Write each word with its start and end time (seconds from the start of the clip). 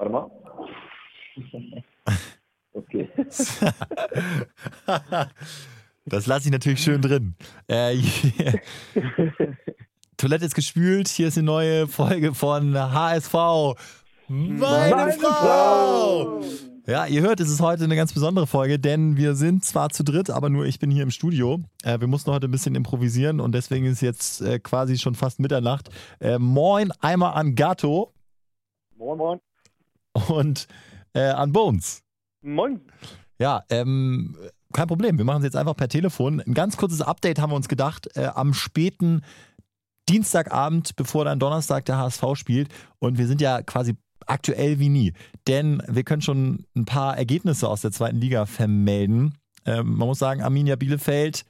Warte 0.00 0.12
mal. 0.12 0.30
okay. 2.72 3.08
Das 6.06 6.26
lasse 6.26 6.46
ich 6.46 6.52
natürlich 6.52 6.82
schön 6.82 7.02
drin. 7.02 7.34
Äh, 7.68 7.96
Toilette 10.16 10.46
ist 10.46 10.54
gespült. 10.54 11.08
Hier 11.08 11.28
ist 11.28 11.36
eine 11.36 11.44
neue 11.44 11.86
Folge 11.86 12.34
von 12.34 12.74
HSV. 12.74 13.34
Meine, 14.26 14.58
Meine 14.58 15.12
Frau! 15.12 15.30
Frau! 15.30 16.40
Ja, 16.86 17.06
ihr 17.06 17.20
hört, 17.20 17.38
es 17.38 17.50
ist 17.50 17.60
heute 17.60 17.84
eine 17.84 17.94
ganz 17.94 18.14
besondere 18.14 18.46
Folge, 18.46 18.78
denn 18.78 19.18
wir 19.18 19.34
sind 19.34 19.64
zwar 19.64 19.90
zu 19.90 20.02
dritt, 20.02 20.30
aber 20.30 20.48
nur 20.48 20.64
ich 20.64 20.78
bin 20.78 20.90
hier 20.90 21.02
im 21.02 21.10
Studio. 21.10 21.60
Äh, 21.84 22.00
wir 22.00 22.08
mussten 22.08 22.32
heute 22.32 22.48
ein 22.48 22.50
bisschen 22.50 22.74
improvisieren 22.74 23.38
und 23.38 23.54
deswegen 23.54 23.84
ist 23.84 24.00
jetzt 24.00 24.40
äh, 24.40 24.58
quasi 24.58 24.98
schon 24.98 25.14
fast 25.14 25.38
Mitternacht. 25.38 25.90
Äh, 26.18 26.38
moin 26.38 26.90
einmal 27.00 27.34
an 27.34 27.54
Gato 27.54 28.14
Moin, 28.96 29.16
moin. 29.16 29.40
Und 30.28 30.66
äh, 31.14 31.20
an 31.20 31.52
Bones. 31.52 32.02
Moin. 32.42 32.80
Ja, 33.38 33.64
ähm, 33.70 34.36
kein 34.72 34.86
Problem. 34.86 35.18
Wir 35.18 35.24
machen 35.24 35.38
es 35.38 35.44
jetzt 35.44 35.56
einfach 35.56 35.76
per 35.76 35.88
Telefon. 35.88 36.40
Ein 36.40 36.54
ganz 36.54 36.76
kurzes 36.76 37.02
Update 37.02 37.38
haben 37.38 37.50
wir 37.50 37.56
uns 37.56 37.68
gedacht. 37.68 38.08
Äh, 38.16 38.26
am 38.26 38.54
späten 38.54 39.22
Dienstagabend, 40.08 40.96
bevor 40.96 41.24
dann 41.24 41.38
Donnerstag 41.38 41.84
der 41.86 41.98
HSV 41.98 42.22
spielt. 42.34 42.68
Und 42.98 43.18
wir 43.18 43.26
sind 43.26 43.40
ja 43.40 43.62
quasi 43.62 43.96
aktuell 44.26 44.78
wie 44.78 44.88
nie. 44.88 45.12
Denn 45.46 45.82
wir 45.88 46.04
können 46.04 46.22
schon 46.22 46.66
ein 46.76 46.84
paar 46.84 47.16
Ergebnisse 47.16 47.68
aus 47.68 47.80
der 47.80 47.92
zweiten 47.92 48.18
Liga 48.18 48.46
vermelden. 48.46 49.34
Ähm, 49.66 49.96
man 49.96 50.08
muss 50.08 50.18
sagen, 50.18 50.42
Arminia 50.42 50.76
Bielefeld, 50.76 51.44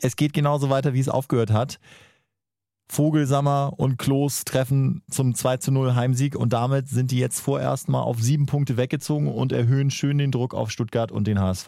es 0.00 0.16
geht 0.16 0.32
genauso 0.32 0.70
weiter, 0.70 0.92
wie 0.94 1.00
es 1.00 1.08
aufgehört 1.08 1.50
hat. 1.50 1.78
Vogelsammer 2.88 3.72
und 3.76 3.98
Klos 3.98 4.44
treffen 4.44 5.02
zum 5.10 5.34
2 5.34 5.56
zu 5.58 5.72
0 5.72 5.94
Heimsieg 5.94 6.36
und 6.36 6.52
damit 6.52 6.88
sind 6.88 7.10
die 7.10 7.18
jetzt 7.18 7.40
vorerst 7.40 7.88
mal 7.88 8.02
auf 8.02 8.20
sieben 8.20 8.46
Punkte 8.46 8.76
weggezogen 8.76 9.28
und 9.28 9.52
erhöhen 9.52 9.90
schön 9.90 10.18
den 10.18 10.30
Druck 10.30 10.54
auf 10.54 10.70
Stuttgart 10.70 11.10
und 11.10 11.26
den 11.26 11.40
HSV. 11.40 11.66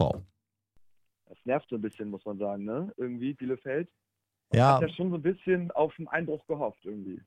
Das 1.27 1.37
nervt 1.45 1.67
so 1.69 1.75
ein 1.75 1.81
bisschen, 1.81 2.09
muss 2.09 2.23
man 2.25 2.37
sagen, 2.37 2.63
ne? 2.63 2.91
Irgendwie, 2.97 3.33
Bielefeld. 3.33 3.89
Ja, 4.53 4.75
Hat 4.75 4.81
ja 4.81 4.89
schon 4.89 5.09
so 5.09 5.15
ein 5.15 5.21
bisschen 5.21 5.71
auf 5.71 5.93
den 5.95 6.07
Einbruch 6.07 6.45
gehofft, 6.47 6.79
irgendwie. 6.83 7.21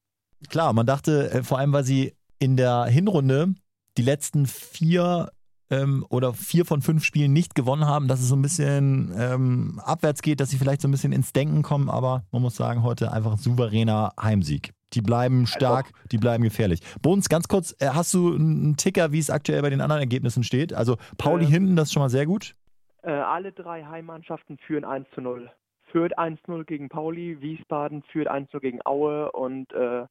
klar, 0.49 0.73
man 0.73 0.87
dachte, 0.87 1.31
äh, 1.31 1.43
vor 1.43 1.59
allem, 1.59 1.73
weil 1.73 1.85
sie 1.85 2.15
in 2.39 2.57
der 2.57 2.87
Hinrunde 2.87 3.55
die 3.97 4.03
letzten 4.03 4.47
vier 4.47 5.31
ähm, 5.73 6.05
oder 6.11 6.35
vier 6.35 6.65
von 6.65 6.83
fünf 6.83 7.03
Spielen 7.05 7.33
nicht 7.33 7.55
gewonnen 7.55 7.87
haben, 7.87 8.07
dass 8.07 8.21
es 8.21 8.29
so 8.29 8.37
ein 8.37 8.43
bisschen 8.43 9.13
ähm, 9.19 9.81
abwärts 9.85 10.21
geht, 10.23 10.41
dass 10.41 10.51
sie 10.51 10.59
vielleicht 10.59 10.83
so 10.83 10.89
ein 10.89 10.91
bisschen 10.91 11.13
ins 11.13 11.33
Denken 11.33 11.63
kommen, 11.63 11.89
aber 11.89 12.25
man 12.31 12.43
muss 12.43 12.57
sagen, 12.57 12.83
heute 12.83 13.13
einfach 13.13 13.33
ein 13.33 13.39
souveräner 13.39 14.13
Heimsieg. 14.21 14.73
Die 14.93 15.01
bleiben 15.01 15.47
stark, 15.47 15.91
die 16.11 16.19
bleiben 16.19 16.45
gefährlich. 16.45 16.81
Bones, 17.01 17.31
ganz 17.31 17.49
kurz, 17.49 17.75
äh, 17.81 17.89
hast 17.95 18.13
du 18.13 18.35
einen 18.35 18.77
Ticker, 18.77 19.11
wie 19.11 19.19
es 19.19 19.31
aktuell 19.31 19.63
bei 19.63 19.71
den 19.71 19.81
anderen 19.81 20.01
Ergebnissen 20.03 20.45
steht? 20.45 20.75
Also 20.75 20.97
Pauli 21.17 21.45
Äh. 21.45 21.49
hinten, 21.49 21.77
das 21.77 21.89
ist 21.89 21.95
schon 21.95 22.03
mal 22.03 22.11
sehr 22.11 22.27
gut. 22.27 22.55
Äh, 23.03 23.11
alle 23.13 23.53
drei 23.53 23.85
Heimmannschaften 23.85 24.59
führen 24.59 24.85
1 24.85 25.07
zu 25.15 25.23
0. 25.23 25.51
Fürth 25.91 26.17
1-0 26.19 26.65
gegen 26.65 26.89
Pauli, 26.89 27.41
Wiesbaden 27.41 28.03
führt 28.13 28.29
1-0 28.31 28.61
gegen 28.61 28.81
Aue 28.85 29.33
und 29.33 29.73
äh, 29.73 30.05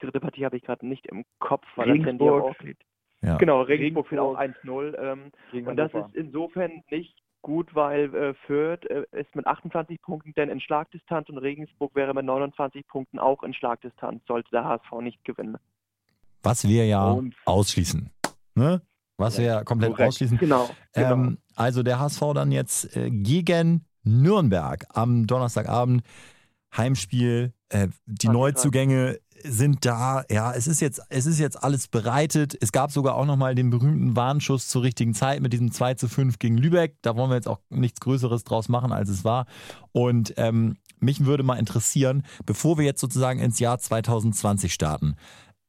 die 0.00 0.06
dritte 0.06 0.20
Partie 0.20 0.44
habe 0.44 0.56
ich 0.56 0.62
gerade 0.62 0.86
nicht 0.86 1.06
im 1.06 1.24
Kopf, 1.40 1.64
weil 1.76 1.86
das 1.88 2.06
Handy 2.06 2.24
Regensburg. 2.24 2.56
auch 2.56 2.60
liegt. 2.64 2.82
Ja. 3.22 3.36
Genau, 3.36 3.62
Regensburg 3.62 4.08
führt 4.08 4.20
auch 4.20 4.38
Regensburg. 4.38 4.94
1-0. 4.94 5.32
Ähm, 5.52 5.66
und 5.66 5.76
das 5.76 5.92
ist 5.92 6.14
insofern 6.14 6.82
nicht 6.90 7.14
gut, 7.42 7.74
weil 7.74 8.14
äh, 8.14 8.34
Fürth 8.46 8.84
äh, 8.86 9.04
ist 9.12 9.34
mit 9.34 9.46
28 9.46 10.00
Punkten 10.02 10.32
denn 10.34 10.48
in 10.48 10.60
Schlagdistanz 10.60 11.28
und 11.28 11.38
Regensburg 11.38 11.94
wäre 11.94 12.14
mit 12.14 12.24
29 12.24 12.86
Punkten 12.86 13.18
auch 13.18 13.42
in 13.42 13.54
Schlagdistanz, 13.54 14.22
sollte 14.26 14.50
der 14.50 14.64
HSV 14.64 14.92
nicht 15.02 15.24
gewinnen. 15.24 15.56
Was 16.42 16.66
wir 16.66 16.86
ja 16.86 17.10
Und- 17.10 17.34
ausschließen. 17.44 18.10
Ne? 18.54 18.82
Was 19.16 19.38
wir 19.38 19.44
ja 19.44 19.64
komplett 19.64 19.90
Korrekt. 19.92 20.08
ausschließen. 20.08 20.38
Genau. 20.38 20.70
genau. 20.94 21.12
Ähm, 21.12 21.38
also 21.54 21.82
der 21.82 22.00
HSV 22.00 22.20
dann 22.34 22.52
jetzt 22.52 22.96
äh, 22.96 23.10
gegen 23.10 23.84
Nürnberg 24.02 24.86
am 24.94 25.26
Donnerstagabend. 25.26 26.02
Heimspiel. 26.74 27.52
Äh, 27.68 27.88
die 28.06 28.28
Neuzugänge 28.28 29.18
sind 29.44 29.84
da. 29.84 30.24
Ja, 30.30 30.52
es 30.52 30.66
ist 30.66 30.80
jetzt, 30.80 31.00
es 31.08 31.26
ist 31.26 31.38
jetzt 31.38 31.62
alles 31.62 31.88
bereitet. 31.88 32.56
Es 32.60 32.72
gab 32.72 32.92
sogar 32.92 33.14
auch 33.14 33.26
nochmal 33.26 33.54
den 33.54 33.70
berühmten 33.70 34.16
Warnschuss 34.16 34.68
zur 34.68 34.82
richtigen 34.82 35.14
Zeit 35.14 35.40
mit 35.40 35.52
diesem 35.52 35.72
2 35.72 35.94
zu 35.94 36.08
5 36.08 36.38
gegen 36.38 36.56
Lübeck. 36.56 36.96
Da 37.02 37.16
wollen 37.16 37.30
wir 37.30 37.36
jetzt 37.36 37.48
auch 37.48 37.60
nichts 37.68 38.00
Größeres 38.00 38.44
draus 38.44 38.68
machen, 38.68 38.92
als 38.92 39.08
es 39.08 39.24
war. 39.24 39.46
Und 39.92 40.34
ähm, 40.36 40.76
mich 40.98 41.24
würde 41.24 41.42
mal 41.42 41.58
interessieren, 41.58 42.24
bevor 42.46 42.78
wir 42.78 42.84
jetzt 42.84 43.00
sozusagen 43.00 43.40
ins 43.40 43.58
Jahr 43.58 43.78
2020 43.78 44.72
starten. 44.72 45.16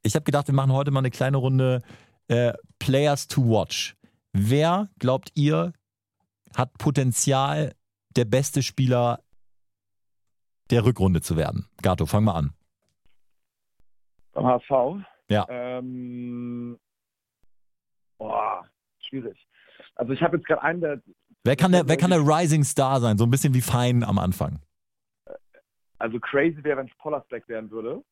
Ich 0.03 0.15
habe 0.15 0.23
gedacht, 0.23 0.47
wir 0.47 0.55
machen 0.55 0.73
heute 0.73 0.91
mal 0.91 0.99
eine 0.99 1.11
kleine 1.11 1.37
Runde 1.37 1.81
äh, 2.27 2.53
Players 2.79 3.27
to 3.27 3.41
Watch. 3.43 3.95
Wer, 4.33 4.89
glaubt 4.99 5.31
ihr, 5.35 5.73
hat 6.55 6.77
Potenzial, 6.77 7.73
der 8.15 8.25
beste 8.25 8.63
Spieler 8.63 9.19
der 10.69 10.85
Rückrunde 10.85 11.21
zu 11.21 11.37
werden? 11.37 11.67
Gato, 11.81 12.05
fang 12.05 12.23
mal 12.23 12.35
an. 12.35 12.53
Beim 14.33 14.45
HSV? 14.45 15.05
Ja. 15.29 15.45
Ähm, 15.49 16.77
boah, 18.17 18.65
schwierig. 18.99 19.37
Also 19.95 20.13
ich 20.13 20.21
habe 20.21 20.37
jetzt 20.37 20.47
gerade 20.47 20.61
einen, 20.61 20.81
der, 20.81 21.01
Wer 21.43 21.55
kann, 21.55 21.71
der, 21.71 21.87
wer 21.87 21.97
kann 21.97 22.11
der 22.11 22.19
Rising 22.19 22.63
Star 22.63 22.99
sein? 22.99 23.17
So 23.17 23.25
ein 23.25 23.31
bisschen 23.31 23.53
wie 23.53 23.61
Fein 23.61 24.03
am 24.03 24.19
Anfang. 24.19 24.59
also 25.97 26.19
crazy 26.19 26.63
wäre, 26.63 26.77
wenn 26.77 26.87
es 26.87 26.97
Pollersbeck 26.97 27.47
werden 27.47 27.71
würde. 27.71 28.03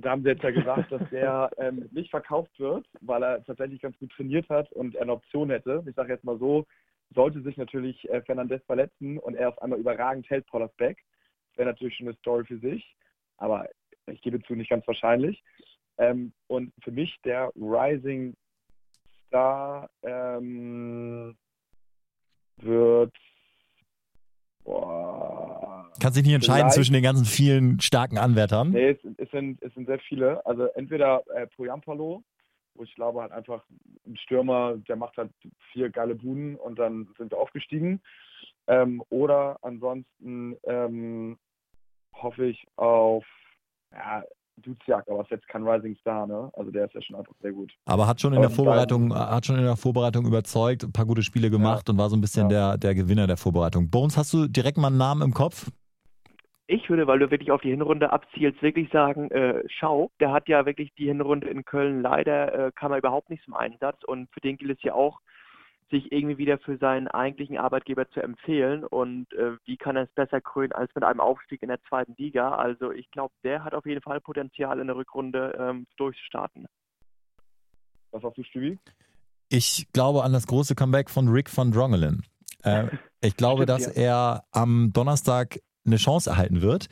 Da 0.00 0.10
haben 0.10 0.22
sie 0.22 0.30
jetzt 0.30 0.42
ja 0.42 0.50
gesagt, 0.50 0.92
dass 0.92 1.02
der 1.10 1.50
ähm, 1.58 1.88
nicht 1.92 2.10
verkauft 2.10 2.58
wird, 2.58 2.86
weil 3.00 3.22
er 3.22 3.44
tatsächlich 3.44 3.80
ganz 3.80 3.98
gut 3.98 4.12
trainiert 4.12 4.48
hat 4.48 4.70
und 4.72 4.94
er 4.94 5.02
eine 5.02 5.12
Option 5.12 5.50
hätte. 5.50 5.82
Ich 5.86 5.94
sage 5.94 6.12
jetzt 6.12 6.24
mal 6.24 6.38
so, 6.38 6.66
sollte 7.14 7.42
sich 7.42 7.56
natürlich 7.56 8.08
äh, 8.10 8.22
Fernandes 8.22 8.62
verletzen 8.64 9.18
und 9.18 9.34
er 9.34 9.50
auf 9.50 9.62
einmal 9.62 9.78
überragend 9.78 10.28
hält 10.28 10.46
Pollersbeck, 10.46 10.98
wäre 11.56 11.68
natürlich 11.68 11.96
schon 11.96 12.08
eine 12.08 12.16
Story 12.16 12.44
für 12.44 12.58
sich, 12.58 12.96
aber 13.36 13.68
ich 14.06 14.20
gebe 14.22 14.42
zu, 14.42 14.54
nicht 14.54 14.70
ganz 14.70 14.86
wahrscheinlich. 14.86 15.42
Ähm, 15.98 16.32
und 16.48 16.72
für 16.82 16.90
mich 16.90 17.16
der 17.24 17.50
Rising 17.56 18.34
Star 19.26 19.88
ähm, 20.02 21.36
wird 22.58 23.14
boah, 24.64 25.90
Kannst 26.00 26.18
dich 26.18 26.24
nicht 26.24 26.34
entscheiden 26.34 26.70
zwischen 26.70 26.92
den 26.92 27.02
ganzen 27.02 27.24
vielen 27.24 27.80
starken 27.80 28.18
Anwärtern. 28.18 28.70
Nee, 28.70 28.90
es, 28.90 28.98
es, 29.16 29.30
sind, 29.30 29.62
es 29.62 29.72
sind 29.74 29.86
sehr 29.86 30.00
viele. 30.00 30.44
Also 30.44 30.66
entweder 30.74 31.22
äh, 31.34 31.46
Poyampalo, 31.46 32.22
wo 32.74 32.82
ich 32.82 32.94
glaube 32.94 33.22
halt 33.22 33.32
einfach 33.32 33.64
ein 34.06 34.16
Stürmer, 34.16 34.76
der 34.88 34.96
macht 34.96 35.16
halt 35.16 35.30
vier 35.72 35.90
geile 35.90 36.14
Buden 36.14 36.56
und 36.56 36.78
dann 36.78 37.08
sind 37.16 37.30
wir 37.30 37.38
aufgestiegen. 37.38 38.00
Ähm, 38.66 39.02
oder 39.10 39.58
ansonsten 39.62 40.56
ähm, 40.64 41.38
hoffe 42.14 42.46
ich 42.46 42.66
auf 42.76 43.24
ja, 43.94 44.22
Duziak, 44.56 45.08
aber 45.08 45.22
ist 45.22 45.30
jetzt 45.30 45.48
kein 45.48 45.66
Rising 45.66 45.96
Star, 45.96 46.26
ne? 46.26 46.50
Also 46.54 46.70
der 46.70 46.84
ist 46.86 46.94
ja 46.94 47.02
schon 47.02 47.16
einfach 47.16 47.34
sehr 47.40 47.52
gut. 47.52 47.72
Aber 47.86 48.06
hat 48.06 48.20
schon 48.20 48.32
in 48.34 48.40
der 48.40 48.50
Vorbereitung, 48.50 49.12
hat 49.14 49.46
schon 49.46 49.56
in 49.58 49.64
der 49.64 49.76
Vorbereitung 49.76 50.26
überzeugt, 50.26 50.84
ein 50.84 50.92
paar 50.92 51.06
gute 51.06 51.22
Spiele 51.22 51.50
gemacht 51.50 51.88
und 51.90 51.98
war 51.98 52.08
so 52.08 52.16
ein 52.16 52.20
bisschen 52.20 52.48
Ja. 52.50 52.76
der, 52.76 52.78
der 52.78 52.94
Gewinner 52.94 53.26
der 53.26 53.36
Vorbereitung. 53.36 53.90
Bones, 53.90 54.16
hast 54.16 54.32
du 54.32 54.46
direkt 54.46 54.78
mal 54.78 54.88
einen 54.88 54.98
Namen 54.98 55.22
im 55.22 55.34
Kopf? 55.34 55.70
Ich 56.66 56.88
würde, 56.88 57.06
weil 57.06 57.18
du 57.18 57.30
wirklich 57.30 57.50
auf 57.50 57.60
die 57.60 57.70
Hinrunde 57.70 58.10
abzielst, 58.10 58.62
wirklich 58.62 58.90
sagen, 58.90 59.30
äh, 59.32 59.62
Schau, 59.68 60.10
der 60.18 60.32
hat 60.32 60.48
ja 60.48 60.64
wirklich 60.64 60.94
die 60.94 61.06
Hinrunde 61.06 61.48
in 61.48 61.64
Köln 61.64 62.00
leider, 62.00 62.68
äh, 62.68 62.72
kam 62.74 62.92
er 62.92 62.98
überhaupt 62.98 63.28
nicht 63.28 63.44
zum 63.44 63.54
Einsatz 63.54 64.02
und 64.04 64.30
für 64.32 64.40
den 64.40 64.56
gilt 64.56 64.78
es 64.78 64.82
ja 64.82 64.94
auch, 64.94 65.20
sich 65.94 66.10
irgendwie 66.10 66.38
wieder 66.38 66.58
für 66.58 66.76
seinen 66.78 67.06
eigentlichen 67.06 67.56
Arbeitgeber 67.56 68.10
zu 68.10 68.20
empfehlen 68.20 68.84
und 68.84 69.32
äh, 69.34 69.56
wie 69.64 69.76
kann 69.76 69.96
er 69.96 70.04
es 70.04 70.14
besser 70.14 70.40
krönen 70.40 70.72
als 70.72 70.92
mit 70.94 71.04
einem 71.04 71.20
Aufstieg 71.20 71.62
in 71.62 71.68
der 71.68 71.80
zweiten 71.88 72.14
Liga. 72.18 72.56
Also 72.56 72.90
ich 72.90 73.08
glaube, 73.12 73.32
der 73.44 73.62
hat 73.62 73.74
auf 73.74 73.86
jeden 73.86 74.02
Fall 74.02 74.20
Potenzial 74.20 74.80
in 74.80 74.88
der 74.88 74.96
Rückrunde 74.96 75.56
ähm, 75.58 75.86
durchzustarten. 75.96 76.66
Was 78.10 78.22
sagst 78.22 78.38
du, 78.38 78.42
Stübi? 78.42 78.78
Ich 79.48 79.86
glaube 79.92 80.24
an 80.24 80.32
das 80.32 80.46
große 80.48 80.74
Comeback 80.74 81.10
von 81.10 81.28
Rick 81.28 81.56
van 81.56 81.70
Drongelen. 81.70 82.24
Äh, 82.64 82.88
ich 83.20 83.36
glaube, 83.36 83.64
dass 83.64 83.86
er 83.86 84.44
am 84.50 84.92
Donnerstag 84.92 85.60
eine 85.86 85.96
Chance 85.96 86.30
erhalten 86.30 86.60
wird, 86.60 86.88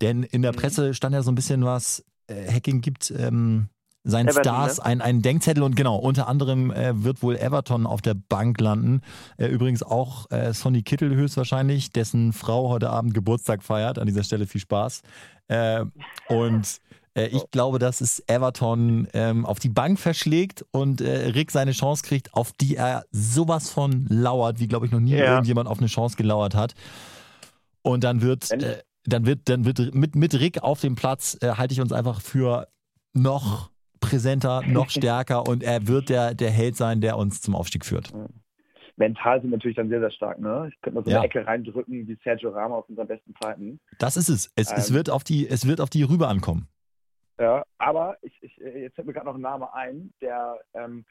denn 0.00 0.22
in 0.22 0.40
der 0.40 0.52
Mhm. 0.52 0.56
Presse 0.56 0.94
stand 0.94 1.14
ja 1.14 1.22
so 1.22 1.30
ein 1.30 1.34
bisschen 1.34 1.64
was, 1.64 2.04
äh, 2.26 2.50
Hacking 2.50 2.80
gibt 2.80 3.10
ähm, 3.10 3.68
seinen 4.06 4.28
Everton, 4.28 4.42
Stars 4.42 4.78
ne? 4.78 4.84
ein, 4.86 5.00
einen 5.00 5.22
Denkzettel 5.22 5.62
und 5.62 5.76
genau, 5.76 5.96
unter 5.96 6.28
anderem 6.28 6.70
äh, 6.70 7.02
wird 7.02 7.22
wohl 7.22 7.36
Everton 7.36 7.86
auf 7.86 8.00
der 8.02 8.14
Bank 8.14 8.60
landen. 8.60 9.00
Äh, 9.36 9.46
übrigens 9.46 9.82
auch 9.82 10.30
äh, 10.30 10.52
Sonny 10.52 10.82
Kittel 10.82 11.14
höchstwahrscheinlich, 11.14 11.90
dessen 11.92 12.32
Frau 12.32 12.68
heute 12.68 12.90
Abend 12.90 13.14
Geburtstag 13.14 13.62
feiert. 13.62 13.98
An 13.98 14.06
dieser 14.06 14.22
Stelle 14.22 14.46
viel 14.46 14.60
Spaß. 14.60 15.02
Äh, 15.48 15.84
und 16.28 16.80
äh, 17.14 17.26
ich 17.26 17.50
glaube, 17.50 17.78
dass 17.78 18.00
es 18.00 18.22
Everton 18.28 19.08
ähm, 19.12 19.44
auf 19.44 19.58
die 19.58 19.68
Bank 19.68 19.98
verschlägt 19.98 20.64
und 20.70 21.00
äh, 21.00 21.28
Rick 21.30 21.50
seine 21.50 21.72
Chance 21.72 22.02
kriegt, 22.04 22.34
auf 22.34 22.52
die 22.52 22.76
er 22.76 23.04
sowas 23.10 23.70
von 23.70 24.06
lauert, 24.08 24.60
wie 24.60 24.68
glaube 24.68 24.86
ich 24.86 24.92
noch 24.92 25.00
nie 25.00 25.16
Ja. 25.16 25.32
irgendjemand 25.32 25.68
auf 25.68 25.78
eine 25.78 25.88
Chance 25.88 26.16
gelauert 26.16 26.54
hat. 26.54 26.74
Und 27.82 28.04
dann 28.04 28.20
wird, 28.20 28.50
äh, 28.50 28.82
dann 29.04 29.26
wird, 29.26 29.48
dann 29.48 29.64
wird 29.64 29.94
mit, 29.94 30.14
mit 30.14 30.34
Rick 30.34 30.62
auf 30.62 30.80
dem 30.80 30.94
Platz, 30.94 31.36
äh, 31.40 31.52
halte 31.52 31.72
ich 31.72 31.80
uns 31.80 31.92
einfach 31.92 32.20
für 32.20 32.68
noch 33.14 33.70
präsenter, 34.08 34.62
noch 34.66 34.90
stärker 34.98 35.46
und 35.48 35.62
er 35.62 35.86
wird 35.88 36.08
der, 36.08 36.34
der 36.34 36.50
Held 36.50 36.76
sein, 36.76 37.00
der 37.00 37.16
uns 37.18 37.40
zum 37.42 37.54
Aufstieg 37.54 37.84
führt. 37.84 38.12
Mental 38.98 39.40
sind 39.42 39.50
natürlich 39.50 39.76
dann 39.76 39.88
sehr, 39.90 40.00
sehr 40.00 40.10
stark. 40.10 40.38
Ne? 40.38 40.70
Ich 40.72 40.80
könnte 40.80 40.98
mal 40.98 41.04
so 41.04 41.10
Ja. 41.10 41.18
eine 41.18 41.26
Ecke 41.26 41.46
reindrücken 41.46 42.08
wie 42.08 42.16
Sergio 42.24 42.50
Ramos 42.50 42.84
aus 42.84 42.88
unseren 42.88 43.06
besten 43.08 43.34
Zeiten. 43.42 43.78
Das 43.98 44.16
ist 44.16 44.28
es. 44.30 44.50
Es, 44.56 44.72
es, 44.72 44.88
Ähm. 44.90 44.96
wird, 44.96 45.10
auf 45.10 45.22
die, 45.22 45.46
es 45.48 45.66
wird 45.68 45.80
auf 45.80 45.90
die 45.90 46.02
rüber 46.02 46.28
ankommen. 46.28 46.66
Ja, 47.38 47.64
aber 47.76 48.16
ich, 48.22 48.32
ich, 48.42 48.58
äh, 48.62 48.82
jetzt 48.82 48.94
fällt 48.94 49.06
mir 49.06 49.12
gerade 49.12 49.26
noch 49.26 49.34
ein 49.34 49.42
Name 49.42 49.72
ein, 49.74 50.14
der 50.22 50.58
ähm, 50.72 51.04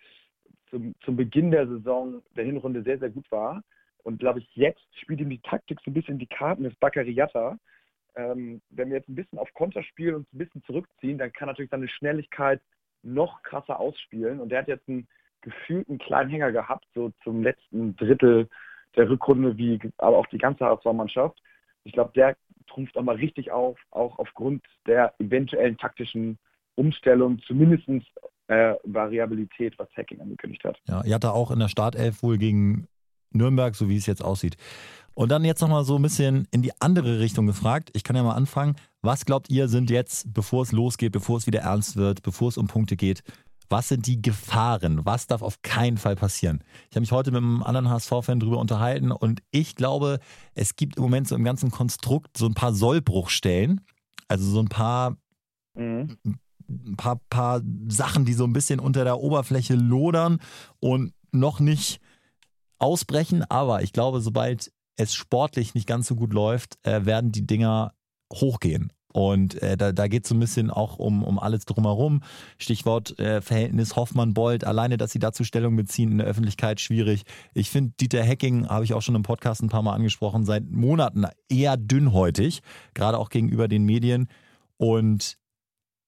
zum, 0.72 0.96
zum 1.04 1.16
Beginn 1.16 1.52
der 1.52 1.68
Saison 1.68 2.24
der 2.36 2.46
Hinrunde 2.46 2.82
sehr, 2.82 2.98
sehr 2.98 3.12
gut 3.12 3.30
war. 3.32 3.62
Und 4.04 4.18
glaube 4.20 4.40
ich, 4.40 4.50
jetzt 4.56 4.82
spielt 5.00 5.20
ihm 5.20 5.30
die 5.30 5.42
Taktik 5.42 5.80
so 5.86 5.92
ein 5.92 5.94
bisschen 5.94 6.18
die 6.18 6.26
Karten 6.28 6.64
des 6.64 6.76
Baccariata. 6.78 7.58
Ähm, 8.16 8.62
wenn 8.70 8.90
wir 8.90 8.98
jetzt 8.98 9.10
ein 9.10 9.16
bisschen 9.16 9.38
auf 9.38 9.54
Konter 9.54 9.84
spielen 9.84 10.16
und 10.16 10.34
ein 10.34 10.38
bisschen 10.40 10.64
zurückziehen, 10.64 11.18
dann 11.20 11.32
kann 11.34 11.48
natürlich 11.48 11.70
seine 11.70 11.88
Schnelligkeit 11.88 12.62
noch 13.06 13.44
krasser 13.44 13.80
ausspielen. 13.80 14.40
Und 14.40 14.50
der 14.50 14.60
hat 14.60 14.68
jetzt 14.68 14.88
einen 14.90 15.08
gefühlten 15.42 15.98
kleinen 15.98 16.30
Hänger 16.30 16.52
gehabt, 16.52 16.86
so 16.94 17.12
zum 17.24 17.44
letzten 17.44 17.96
Drittel 17.96 18.50
der 18.96 19.10
Rückrunde, 19.10 19.58
wie 19.58 19.80
aber 19.98 20.18
auch 20.18 20.28
die 20.28 20.38
ganze 20.38 20.66
HSV-Mannschaft. 20.66 21.42
Ich 21.84 21.94
glaube, 21.94 22.12
der 22.16 22.36
trumpft 22.68 22.98
auch 22.98 23.04
mal 23.04 23.16
richtig 23.16 23.52
auf, 23.52 23.78
auch 23.92 24.18
aufgrund 24.18 24.64
der 24.88 25.14
eventuellen 25.20 25.78
taktischen 25.78 26.40
Umstellung, 26.76 27.40
zumindest 27.46 27.88
äh, 28.48 28.74
Variabilität, 28.84 29.78
was 29.78 29.88
Hacking 29.96 30.20
angekündigt 30.20 30.64
hat. 30.64 30.78
Ja, 30.88 31.06
Jatta 31.06 31.32
auch 31.32 31.52
in 31.52 31.60
der 31.60 31.70
Startelf 31.70 32.24
wohl 32.24 32.38
gegen 32.38 32.88
Nürnberg, 33.32 33.76
so 33.76 33.90
wie 33.90 33.98
es 33.98 34.06
jetzt 34.06 34.24
aussieht. 34.24 34.58
Und 35.14 35.32
dann 35.32 35.46
jetzt 35.46 35.62
nochmal 35.62 35.84
so 35.86 35.96
ein 35.96 36.02
bisschen 36.02 36.48
in 36.52 36.62
die 36.62 36.74
andere 36.80 37.20
Richtung 37.20 37.46
gefragt. 37.46 37.90
Ich 37.94 38.04
kann 38.04 38.16
ja 38.16 38.24
mal 38.24 38.36
anfangen. 38.36 38.76
Was 39.06 39.26
glaubt 39.26 39.50
ihr, 39.52 39.68
sind 39.68 39.92
jetzt, 39.92 40.34
bevor 40.34 40.64
es 40.64 40.72
losgeht, 40.72 41.12
bevor 41.12 41.38
es 41.38 41.46
wieder 41.46 41.60
ernst 41.62 41.96
wird, 41.96 42.24
bevor 42.24 42.50
es 42.50 42.58
um 42.58 42.68
Punkte 42.68 42.96
geht, 42.96 43.22
was 43.70 43.90
sind 43.90 44.08
die 44.08 44.22
Gefahren? 44.22 45.06
Was 45.06 45.28
darf 45.28 45.42
auf 45.44 45.62
keinen 45.62 45.98
Fall 45.98 46.16
passieren? 46.16 46.64
Ich 46.90 46.96
habe 46.96 47.02
mich 47.02 47.12
heute 47.12 47.32
mit 47.32 47.38
einem 47.38 47.62
anderen 47.62 47.90
HSV-Fan 47.90 48.40
drüber 48.40 48.58
unterhalten 48.58 49.12
und 49.12 49.42
ich 49.52 49.76
glaube, 49.76 50.20
es 50.56 50.76
gibt 50.76 50.98
im 50.98 51.04
Moment 51.04 51.28
so 51.28 51.36
im 51.36 51.44
ganzen 51.44 51.70
Konstrukt 51.72 52.38
so 52.38 52.48
ein 52.48 52.54
paar 52.56 52.74
Sollbruchstellen. 52.74 53.82
Also 54.28 54.50
so 54.50 54.60
ein 54.60 54.70
paar 54.70 55.18
Mhm. 55.76 56.18
ein 56.68 56.96
paar, 56.96 57.20
paar 57.30 57.62
Sachen, 57.88 58.26
die 58.26 58.34
so 58.34 58.46
ein 58.46 58.54
bisschen 58.54 58.80
unter 58.80 59.04
der 59.04 59.20
Oberfläche 59.20 59.76
lodern 59.76 60.40
und 60.80 61.14
noch 61.32 61.60
nicht 61.60 62.00
ausbrechen. 62.80 63.44
Aber 63.50 63.84
ich 63.84 63.94
glaube, 63.94 64.22
sobald 64.22 64.72
es 64.96 65.14
sportlich 65.14 65.76
nicht 65.76 65.86
ganz 65.86 66.08
so 66.08 66.16
gut 66.16 66.34
läuft, 66.34 66.80
äh, 66.84 67.06
werden 67.06 67.32
die 67.32 67.46
Dinger 67.46 67.94
hochgehen. 68.34 68.92
Und 69.16 69.62
äh, 69.64 69.78
da, 69.78 69.94
da 69.94 70.10
geht 70.10 70.26
es 70.26 70.30
so 70.30 70.36
ein 70.36 70.42
bisschen 70.42 70.70
auch 70.70 71.00
um, 71.00 71.24
um 71.24 71.40
alles 71.40 71.64
drumherum. 71.64 72.22
Stichwort 72.58 73.18
äh, 73.18 73.42
Verhältnis 73.42 73.96
Hoffmann-Bold. 73.96 74.66
Alleine, 74.66 74.98
dass 74.98 75.14
sie 75.14 75.20
dazu 75.20 75.46
Stellung 75.46 75.78
beziehen 75.78 76.12
in 76.12 76.18
der 76.18 76.28
Öffentlichkeit, 76.28 76.82
schwierig. 76.82 77.24
Ich 77.54 77.70
finde, 77.70 77.94
Dieter 77.98 78.24
Hecking, 78.24 78.68
habe 78.68 78.84
ich 78.84 78.94
auch 78.94 79.02
schon 79.02 79.16
im 79.16 79.24
Podcast 79.24 79.64
ein 79.64 79.70
paar 79.70 79.84
Mal 79.84 79.94
angesprochen, 79.94 80.44
seit 80.44 80.70
Monaten 80.70 81.26
eher 81.48 81.78
dünnhäutig, 81.78 82.62
gerade 82.94 83.18
auch 83.18 83.30
gegenüber 83.30 83.70
den 83.70 83.86
Medien. 83.86 84.28
Und 84.76 85.38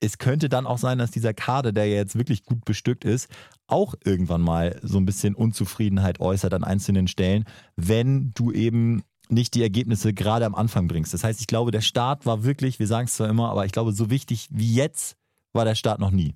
es 0.02 0.18
könnte 0.18 0.50
dann 0.50 0.68
auch 0.68 0.78
sein, 0.78 0.98
dass 0.98 1.10
dieser 1.10 1.34
Kader, 1.34 1.72
der 1.72 1.86
ja 1.86 1.96
jetzt 1.96 2.18
wirklich 2.18 2.44
gut 2.44 2.66
bestückt 2.66 3.06
ist, 3.06 3.30
auch 3.68 3.96
irgendwann 4.04 4.42
mal 4.42 4.80
so 4.84 4.98
ein 4.98 5.06
bisschen 5.06 5.34
Unzufriedenheit 5.34 6.20
äußert 6.20 6.54
an 6.54 6.66
einzelnen 6.66 7.08
Stellen, 7.08 7.46
wenn 7.78 8.32
du 8.34 8.52
eben 8.52 9.04
nicht 9.30 9.56
die 9.56 9.62
Ergebnisse 9.64 10.14
gerade 10.14 10.46
am 10.46 10.56
Anfang 10.56 10.88
bringst. 10.88 11.14
Das 11.14 11.24
heißt, 11.24 11.40
ich 11.42 11.48
glaube, 11.48 11.72
der 11.72 11.82
Start 11.82 12.26
war 12.26 12.44
wirklich, 12.44 12.80
wir 12.80 12.88
sagen 12.88 13.06
es 13.06 13.16
zwar 13.16 13.30
immer, 13.30 13.50
aber 13.52 13.66
ich 13.66 13.72
glaube, 13.72 13.92
so 13.92 14.10
wichtig 14.10 14.48
wie 14.52 14.76
jetzt 14.76 15.18
war 15.54 15.66
der 15.66 15.76
Start 15.76 16.00
noch 16.00 16.12
nie. 16.12 16.36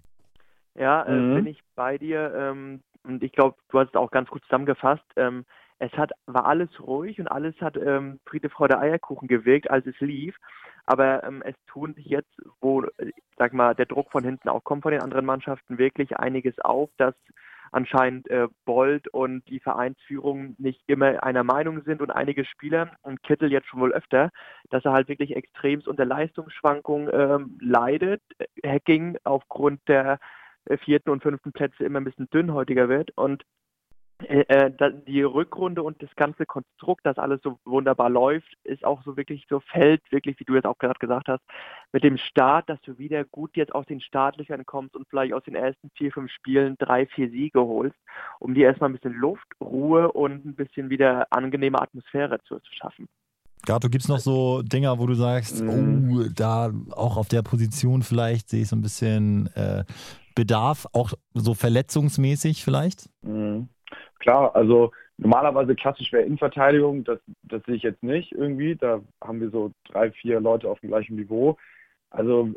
Ja, 0.75 1.03
äh, 1.03 1.11
Mhm. 1.11 1.35
bin 1.35 1.47
ich 1.47 1.59
bei 1.75 1.97
dir. 1.97 2.33
Ähm, 2.35 2.81
und 3.03 3.23
ich 3.23 3.31
glaube, 3.31 3.57
du 3.69 3.79
hast 3.79 3.89
es 3.89 3.95
auch 3.95 4.11
ganz 4.11 4.29
gut 4.29 4.43
zusammengefasst. 4.43 5.03
Ähm, 5.15 5.45
es 5.79 5.91
hat, 5.93 6.11
war 6.27 6.45
alles 6.45 6.69
ruhig 6.79 7.19
und 7.19 7.27
alles 7.27 7.55
hat 7.59 7.75
ähm, 7.75 8.19
Friede, 8.25 8.49
Freude, 8.49 8.77
Eierkuchen 8.77 9.27
gewirkt, 9.27 9.69
als 9.69 9.85
es 9.87 9.99
lief. 9.99 10.35
Aber 10.85 11.23
ähm, 11.23 11.41
es 11.43 11.55
tun 11.67 11.93
sich 11.95 12.05
jetzt, 12.05 12.31
wo, 12.59 12.83
äh, 12.83 13.11
sag 13.37 13.53
mal, 13.53 13.73
der 13.73 13.87
Druck 13.87 14.11
von 14.11 14.23
hinten 14.23 14.49
auch 14.49 14.63
kommt 14.63 14.83
von 14.83 14.91
den 14.91 15.01
anderen 15.01 15.25
Mannschaften, 15.25 15.77
wirklich 15.77 16.17
einiges 16.17 16.59
auf, 16.59 16.89
dass 16.97 17.15
anscheinend 17.71 18.29
äh, 18.29 18.47
Bold 18.65 19.07
und 19.07 19.47
die 19.49 19.59
Vereinsführung 19.59 20.55
nicht 20.57 20.81
immer 20.87 21.23
einer 21.23 21.43
Meinung 21.43 21.81
sind 21.83 22.01
und 22.01 22.11
einige 22.11 22.45
Spieler 22.45 22.91
und 23.01 23.23
Kittel 23.23 23.51
jetzt 23.51 23.67
schon 23.67 23.79
wohl 23.79 23.93
öfter, 23.93 24.29
dass 24.69 24.85
er 24.85 24.91
halt 24.91 25.07
wirklich 25.07 25.35
extremst 25.35 25.87
unter 25.87 26.05
Leistungsschwankungen 26.05 27.09
ähm, 27.13 27.57
leidet. 27.61 28.21
Hacking 28.65 29.17
aufgrund 29.23 29.79
der 29.87 30.19
äh, 30.65 30.77
vierten 30.77 31.09
und 31.09 31.23
fünften 31.23 31.53
Plätze 31.53 31.83
immer 31.83 31.99
ein 31.99 32.05
bisschen 32.05 32.29
dünnhäutiger 32.29 32.89
wird 32.89 33.11
und 33.15 33.43
die 35.07 35.21
Rückrunde 35.23 35.83
und 35.83 36.01
das 36.01 36.09
ganze 36.15 36.45
Konstrukt, 36.45 37.05
das 37.05 37.17
alles 37.17 37.41
so 37.43 37.59
wunderbar 37.65 38.09
läuft, 38.09 38.55
ist 38.63 38.83
auch 38.83 39.03
so 39.03 39.17
wirklich 39.17 39.45
so 39.49 39.59
fällt, 39.59 40.01
wirklich, 40.11 40.39
wie 40.39 40.45
du 40.45 40.55
jetzt 40.55 40.65
auch 40.65 40.77
gerade 40.77 40.99
gesagt 40.99 41.27
hast, 41.27 41.41
mit 41.91 42.03
dem 42.03 42.17
Start, 42.17 42.69
dass 42.69 42.81
du 42.81 42.97
wieder 42.97 43.23
gut 43.25 43.55
jetzt 43.55 43.73
aus 43.73 43.85
den 43.85 44.01
Startlöchern 44.01 44.65
kommst 44.65 44.95
und 44.95 45.07
vielleicht 45.09 45.33
aus 45.33 45.43
den 45.43 45.55
ersten 45.55 45.89
vier, 45.95 46.11
fünf 46.11 46.31
Spielen 46.31 46.75
drei, 46.77 47.05
vier 47.05 47.29
Siege 47.29 47.59
holst, 47.61 47.97
um 48.39 48.53
dir 48.53 48.67
erstmal 48.67 48.89
ein 48.89 48.93
bisschen 48.93 49.13
Luft, 49.13 49.47
Ruhe 49.59 50.11
und 50.11 50.45
ein 50.45 50.55
bisschen 50.55 50.89
wieder 50.89 51.27
angenehme 51.31 51.81
Atmosphäre 51.81 52.39
zu, 52.43 52.59
zu 52.59 52.73
schaffen. 52.73 53.07
Gato, 53.65 53.89
gibt 53.89 54.03
es 54.03 54.09
noch 54.09 54.17
so 54.19 54.63
Dinger, 54.63 54.97
wo 54.97 55.05
du 55.05 55.13
sagst, 55.13 55.61
Mhm. 55.61 56.11
oh, 56.11 56.23
da 56.35 56.71
auch 56.91 57.17
auf 57.17 57.27
der 57.27 57.43
Position 57.43 58.01
vielleicht 58.01 58.49
sehe 58.49 58.63
ich 58.63 58.69
so 58.69 58.75
ein 58.75 58.81
bisschen 58.81 59.47
äh, 59.55 59.83
Bedarf, 60.33 60.87
auch 60.93 61.13
so 61.33 61.53
verletzungsmäßig 61.53 62.63
vielleicht? 62.63 63.09
Mhm. 63.21 63.69
Klar, 64.21 64.55
also 64.55 64.91
normalerweise 65.17 65.75
klassisch 65.75 66.11
wäre 66.13 66.23
Innenverteidigung, 66.23 67.03
das, 67.03 67.19
das 67.43 67.63
sehe 67.65 67.75
ich 67.75 67.83
jetzt 67.83 68.03
nicht 68.03 68.31
irgendwie. 68.31 68.75
Da 68.75 69.01
haben 69.21 69.41
wir 69.41 69.49
so 69.49 69.71
drei, 69.89 70.11
vier 70.11 70.39
Leute 70.39 70.69
auf 70.69 70.79
dem 70.79 70.89
gleichen 70.89 71.15
Niveau. 71.15 71.57
Also 72.11 72.49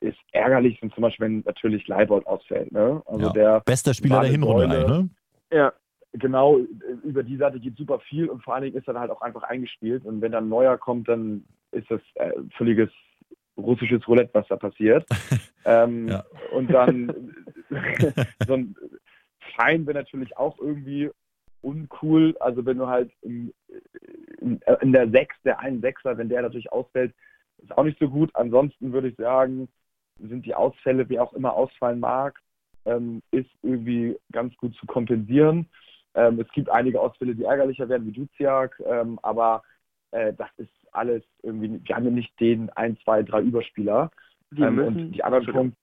ist 0.00 0.18
ärgerlich, 0.32 0.80
wenn 0.80 0.92
zum 0.92 1.02
Beispiel 1.02 1.26
wenn 1.26 1.42
natürlich 1.44 1.86
Leibold 1.88 2.26
ausfällt. 2.26 2.70
Ne? 2.72 3.02
Also 3.06 3.26
Ja. 3.26 3.32
der 3.32 3.60
Bester 3.60 3.94
Spieler 3.94 4.20
der 4.20 4.30
Hinrunde 4.30 4.68
Säule. 4.68 4.86
ne? 4.86 5.10
Ja, 5.52 5.72
genau 6.12 6.58
über 7.02 7.22
die 7.22 7.36
Seite 7.36 7.58
geht 7.58 7.76
super 7.76 7.98
viel 8.00 8.28
und 8.28 8.42
vor 8.44 8.54
allen 8.54 8.64
Dingen 8.64 8.76
ist 8.76 8.86
er 8.86 8.98
halt 9.00 9.10
auch 9.10 9.22
einfach 9.22 9.42
eingespielt. 9.42 10.04
Und 10.04 10.20
wenn 10.20 10.32
dann 10.32 10.44
ein 10.44 10.48
neuer 10.50 10.76
kommt, 10.78 11.08
dann 11.08 11.44
ist 11.72 11.90
das 11.90 12.00
äh, 12.14 12.30
völliges 12.56 12.90
russisches 13.56 14.06
Roulette, 14.06 14.30
was 14.34 14.46
da 14.48 14.56
passiert. 14.56 15.04
ähm, 15.64 16.08
Ja. 16.08 16.24
Und 16.52 16.70
dann 16.72 17.08
so 18.46 18.54
ein 18.54 18.76
Fein 19.58 19.86
wäre 19.86 19.98
natürlich 19.98 20.36
auch 20.36 20.58
irgendwie 20.58 21.10
uncool. 21.62 22.36
Also 22.40 22.64
wenn 22.64 22.78
du 22.78 22.86
halt 22.86 23.10
im, 23.22 23.52
in, 24.40 24.60
in 24.80 24.92
der 24.92 25.10
Sechs, 25.10 25.34
der 25.44 25.58
einen 25.60 25.80
Sechser, 25.80 26.16
wenn 26.16 26.28
der 26.28 26.42
natürlich 26.42 26.72
ausfällt, 26.72 27.14
ist 27.58 27.76
auch 27.76 27.84
nicht 27.84 27.98
so 27.98 28.08
gut. 28.08 28.30
Ansonsten 28.34 28.92
würde 28.92 29.08
ich 29.08 29.16
sagen, 29.16 29.68
sind 30.18 30.46
die 30.46 30.54
Ausfälle, 30.54 31.08
wie 31.08 31.18
auch 31.18 31.32
immer 31.32 31.54
ausfallen 31.54 32.00
mag, 32.00 32.40
ähm, 32.84 33.22
ist 33.30 33.50
irgendwie 33.62 34.16
ganz 34.32 34.56
gut 34.56 34.74
zu 34.76 34.86
kompensieren. 34.86 35.66
Ähm, 36.14 36.40
es 36.40 36.50
gibt 36.52 36.70
einige 36.70 37.00
Ausfälle, 37.00 37.34
die 37.34 37.44
ärgerlicher 37.44 37.88
werden, 37.88 38.06
wie 38.06 38.12
Duziak, 38.12 38.80
ähm, 38.86 39.18
aber 39.22 39.62
äh, 40.10 40.32
das 40.32 40.48
ist 40.56 40.70
alles 40.92 41.22
irgendwie, 41.42 41.80
wir 41.84 41.96
haben 41.96 42.04
ja 42.04 42.10
nicht 42.10 42.38
den 42.40 42.70
ein, 42.70 42.96
zwei, 43.04 43.22
drei 43.22 43.42
Überspieler. 43.42 44.10
die 44.50 44.62
Ähm, 44.62 44.76
müssen. 44.76 44.86
und 44.86 45.12
die 45.12 45.22
anderen. 45.22 45.46
Punkte, 45.46 45.76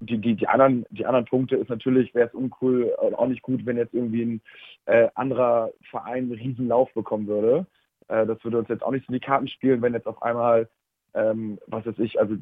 die, 0.00 0.18
die, 0.18 0.34
die, 0.34 0.46
anderen, 0.46 0.86
die 0.90 1.06
anderen 1.06 1.26
Punkte 1.26 1.56
ist 1.56 1.70
natürlich, 1.70 2.14
wäre 2.14 2.28
es 2.28 2.34
uncool 2.34 2.94
und 3.00 3.14
auch 3.14 3.26
nicht 3.26 3.42
gut, 3.42 3.66
wenn 3.66 3.76
jetzt 3.76 3.94
irgendwie 3.94 4.22
ein 4.22 4.40
äh, 4.86 5.08
anderer 5.14 5.70
Verein 5.90 6.24
einen 6.24 6.32
riesen 6.32 6.68
Lauf 6.68 6.92
bekommen 6.94 7.26
würde. 7.26 7.66
Äh, 8.08 8.26
das 8.26 8.42
würde 8.44 8.58
uns 8.58 8.68
jetzt 8.68 8.82
auch 8.82 8.90
nicht 8.90 9.06
so 9.06 9.12
die 9.12 9.20
Karten 9.20 9.48
spielen, 9.48 9.82
wenn 9.82 9.94
jetzt 9.94 10.06
auf 10.06 10.22
einmal, 10.22 10.68
ähm, 11.18 11.58
was 11.66 11.84
weiß 11.84 11.98
ich, 11.98 12.20
also 12.20 12.34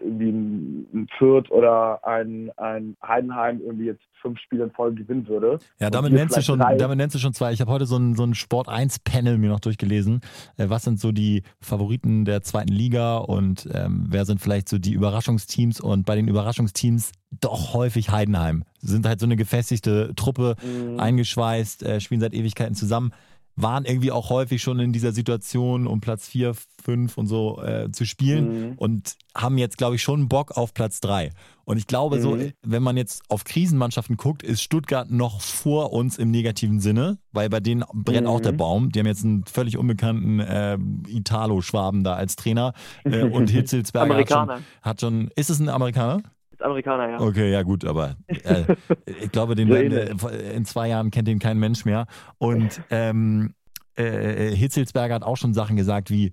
irgendwie 0.00 0.30
ein, 0.30 1.08
Fürth 1.18 1.50
oder 1.50 2.04
ein, 2.06 2.50
ein 2.56 2.96
Heidenheim 3.06 3.60
irgendwie 3.60 3.86
jetzt 3.86 4.02
fünf 4.20 4.38
Spiele 4.38 4.64
in 4.64 4.70
Folge 4.70 5.02
gewinnen 5.02 5.26
würde. 5.28 5.58
Ja, 5.80 5.90
damit 5.90 6.12
nennst, 6.12 6.36
du 6.36 6.42
schon, 6.42 6.60
drei. 6.60 6.76
damit 6.76 6.96
nennst 6.96 7.14
du 7.14 7.18
schon 7.18 7.34
zwei. 7.34 7.52
Ich 7.52 7.60
habe 7.60 7.70
heute 7.70 7.86
so 7.86 7.96
ein, 7.96 8.14
so 8.14 8.24
ein 8.24 8.34
Sport 8.34 8.68
1-Panel 8.68 9.36
mir 9.38 9.50
noch 9.50 9.60
durchgelesen. 9.60 10.20
Äh, 10.56 10.68
was 10.70 10.84
sind 10.84 10.98
so 11.00 11.12
die 11.12 11.42
Favoriten 11.60 12.24
der 12.24 12.42
zweiten 12.42 12.72
Liga 12.72 13.18
und 13.18 13.68
ähm, 13.72 14.06
wer 14.08 14.24
sind 14.24 14.40
vielleicht 14.40 14.68
so 14.68 14.78
die 14.78 14.92
Überraschungsteams? 14.92 15.80
Und 15.80 16.06
bei 16.06 16.14
den 16.16 16.28
Überraschungsteams 16.28 17.12
doch 17.40 17.74
häufig 17.74 18.10
Heidenheim. 18.10 18.64
Sind 18.80 19.06
halt 19.06 19.20
so 19.20 19.26
eine 19.26 19.36
gefestigte 19.36 20.14
Truppe, 20.16 20.56
Mhm. 20.62 21.00
eingeschweißt, 21.00 21.82
äh, 21.82 22.00
spielen 22.00 22.20
seit 22.20 22.34
Ewigkeiten 22.34 22.74
zusammen. 22.74 23.12
Waren 23.54 23.84
irgendwie 23.84 24.10
auch 24.10 24.30
häufig 24.30 24.62
schon 24.62 24.78
in 24.80 24.92
dieser 24.92 25.12
Situation, 25.12 25.86
um 25.86 26.00
Platz 26.00 26.26
4, 26.28 26.54
5 26.84 27.18
und 27.18 27.26
so 27.26 27.60
äh, 27.62 27.90
zu 27.92 28.06
spielen 28.06 28.70
Mhm. 28.70 28.72
und 28.76 29.14
haben 29.36 29.58
jetzt, 29.58 29.76
glaube 29.78 29.96
ich, 29.96 30.02
schon 30.02 30.28
Bock 30.28 30.56
auf 30.56 30.72
Platz 30.72 31.00
3. 31.00 31.30
Und 31.64 31.76
ich 31.76 31.86
glaube, 31.86 32.20
so, 32.20 32.34
Mhm. 32.36 32.52
wenn 32.62 32.82
man 32.82 32.96
jetzt 32.96 33.22
auf 33.28 33.44
Krisenmannschaften 33.44 34.16
guckt, 34.16 34.42
ist 34.42 34.62
Stuttgart 34.62 35.10
noch 35.10 35.40
vor 35.42 35.92
uns 35.92 36.16
im 36.18 36.30
negativen 36.30 36.80
Sinne, 36.80 37.18
weil 37.32 37.48
bei 37.50 37.60
denen 37.60 37.84
brennt 37.92 38.26
auch 38.26 38.40
der 38.40 38.52
Mhm. 38.52 38.56
Baum. 38.56 38.90
Die 38.92 38.98
haben 38.98 39.06
jetzt 39.06 39.24
einen 39.24 39.44
völlig 39.44 39.76
unbekannten 39.76 40.40
äh, 40.40 40.78
Italo-Schwaben 41.08 42.04
da 42.04 42.14
als 42.14 42.36
Trainer 42.36 42.72
äh, 43.04 43.22
und 43.22 43.50
Hitzelsberger 43.50 44.16
hat 44.16 44.28
schon, 44.28 44.64
hat 44.82 45.00
schon. 45.00 45.30
Ist 45.36 45.50
es 45.50 45.60
ein 45.60 45.68
Amerikaner? 45.68 46.22
Amerikaner, 46.62 47.10
ja. 47.10 47.20
Okay, 47.20 47.50
ja 47.50 47.62
gut, 47.62 47.84
aber 47.84 48.16
äh, 48.28 48.64
ich 49.06 49.32
glaube, 49.32 49.54
den 49.54 49.68
So 50.18 50.28
in 50.28 50.64
zwei 50.64 50.88
Jahren 50.88 51.10
kennt 51.10 51.28
den 51.28 51.38
kein 51.38 51.58
Mensch 51.58 51.84
mehr. 51.84 52.06
Und 52.38 52.80
ähm, 52.90 53.54
äh, 53.96 54.54
Hitzelsberger 54.54 55.14
hat 55.14 55.22
auch 55.22 55.36
schon 55.36 55.54
Sachen 55.54 55.76
gesagt 55.76 56.10
wie, 56.10 56.32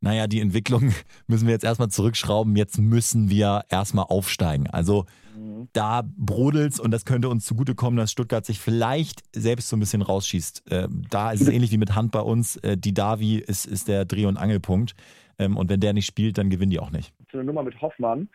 naja, 0.00 0.26
die 0.26 0.40
Entwicklung 0.40 0.92
müssen 1.26 1.46
wir 1.46 1.52
jetzt 1.52 1.64
erstmal 1.64 1.88
zurückschrauben, 1.88 2.56
jetzt 2.56 2.78
müssen 2.78 3.30
wir 3.30 3.62
erstmal 3.68 4.06
aufsteigen. 4.08 4.68
Also 4.68 5.06
Mhm. 5.36 5.68
da 5.72 6.02
brodelt's 6.16 6.78
und 6.78 6.92
das 6.92 7.04
könnte 7.04 7.28
uns 7.28 7.44
zugutekommen, 7.44 7.96
dass 7.96 8.12
Stuttgart 8.12 8.46
sich 8.46 8.60
vielleicht 8.60 9.22
selbst 9.34 9.68
so 9.68 9.76
ein 9.76 9.80
bisschen 9.80 10.02
rausschießt. 10.02 10.70
Äh, 10.70 10.88
da 11.10 11.32
ist 11.32 11.40
es 11.40 11.48
ähnlich 11.48 11.72
wie 11.72 11.76
mit 11.78 11.94
Hand 11.96 12.12
bei 12.12 12.20
uns. 12.20 12.56
Äh, 12.58 12.76
die 12.76 12.94
Davi 12.94 13.38
ist, 13.38 13.66
ist 13.66 13.88
der 13.88 14.04
Dreh- 14.04 14.26
und 14.26 14.36
Angelpunkt. 14.36 14.94
Ähm, 15.38 15.56
und 15.56 15.68
wenn 15.70 15.80
der 15.80 15.92
nicht 15.92 16.06
spielt, 16.06 16.38
dann 16.38 16.50
gewinnen 16.50 16.70
die 16.70 16.78
auch 16.78 16.92
nicht. 16.92 17.12
so 17.32 17.38
eine 17.38 17.44
Nummer 17.46 17.64
mit 17.64 17.80
Hoffmann. 17.80 18.28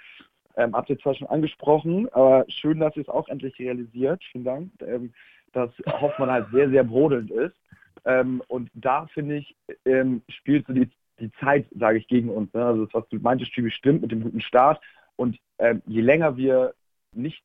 Ähm, 0.59 0.75
habt 0.75 0.89
ihr 0.89 0.99
zwar 0.99 1.15
schon 1.15 1.27
angesprochen, 1.27 2.09
aber 2.11 2.43
schön, 2.49 2.81
dass 2.81 2.93
ihr 2.97 3.03
es 3.03 3.07
auch 3.07 3.29
endlich 3.29 3.57
realisiert. 3.59 4.21
Vielen 4.29 4.43
Dank, 4.43 4.71
ähm, 4.81 5.13
dass 5.53 5.71
Hoffmann 5.87 6.29
halt 6.29 6.47
sehr, 6.51 6.69
sehr 6.69 6.83
brodelnd 6.83 7.31
ist. 7.31 7.55
Ähm, 8.03 8.43
und 8.49 8.69
da 8.73 9.07
finde 9.07 9.37
ich, 9.37 9.55
ähm, 9.85 10.21
spielt 10.27 10.67
so 10.67 10.73
die, 10.73 10.89
die 11.21 11.31
Zeit, 11.39 11.65
sage 11.71 11.97
ich, 11.97 12.09
gegen 12.09 12.29
uns. 12.29 12.53
Ne? 12.53 12.65
Also 12.65 12.83
das, 12.85 12.93
was 12.93 13.07
du 13.07 13.19
meintest, 13.19 13.53
Stübe, 13.53 13.71
stimmt 13.71 14.01
mit 14.01 14.11
dem 14.11 14.21
guten 14.21 14.41
Start. 14.41 14.81
Und 15.15 15.39
ähm, 15.59 15.81
je 15.85 16.01
länger 16.01 16.35
wir 16.35 16.73
nicht 17.15 17.41